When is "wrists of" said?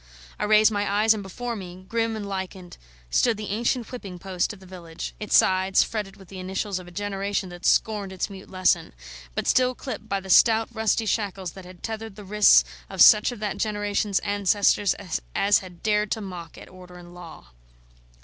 12.25-12.99